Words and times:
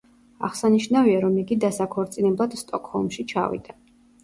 აღსანიშნავია, 0.47 1.19
რომ 1.25 1.35
იგი 1.43 1.59
დასაქორწინებლად 1.65 2.59
სტოკჰოლმში 2.65 3.29
ჩავიდა. 3.35 3.81